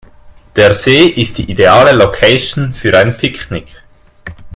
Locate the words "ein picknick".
2.97-3.83